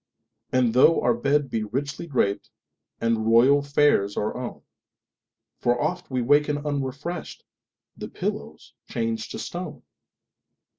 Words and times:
And 0.51 0.73
tho 0.73 0.99
our 0.99 1.13
bed 1.13 1.51
be 1.51 1.63
richly 1.63 2.07
drapedAnd 2.07 3.17
royal 3.23 3.61
fares 3.61 4.17
our 4.17 4.35
own, 4.35 4.63
For 5.59 5.79
oft 5.79 6.09
we 6.09 6.23
waken 6.23 6.57
unrefreshed—The 6.65 8.07
pillow's 8.09 8.73
changed 8.89 9.29
to 9.29 9.37
stone! 9.37 9.83